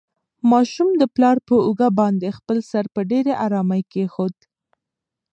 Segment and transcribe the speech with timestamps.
[0.51, 4.35] ماشوم د پلار په اوږه باندې خپل سر په ډېرې ارامۍ کېښود.